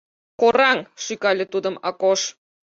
—Кораҥ!— 0.39 0.77
шӱкале 1.03 1.45
тудым 1.53 1.75
Акош. 1.89 2.21